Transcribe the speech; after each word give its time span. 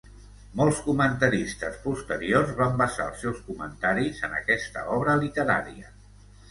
Molts 0.59 0.79
comentaristes 0.85 1.77
posteriors 1.83 2.55
van 2.63 2.73
basar 2.81 3.07
els 3.11 3.23
seus 3.27 3.45
comentaris 3.51 4.27
en 4.31 4.37
aquesta 4.43 4.89
obra 4.99 5.19
literària. 5.27 5.97